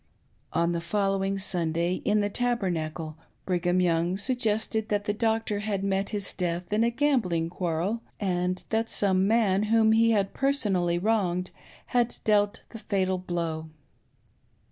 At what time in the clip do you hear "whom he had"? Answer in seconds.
9.69-10.33